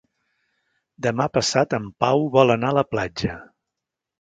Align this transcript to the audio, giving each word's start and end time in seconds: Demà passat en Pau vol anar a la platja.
Demà 1.07 1.27
passat 1.37 1.75
en 1.79 1.85
Pau 2.05 2.25
vol 2.39 2.55
anar 2.55 2.73
a 2.75 2.77
la 2.79 2.87
platja. 2.95 3.37